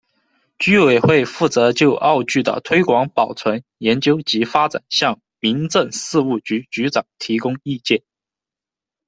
[0.83, 8.01] 委员会负责就粤剧的推广、保存、研究及发展向民政事务局局长提供意见。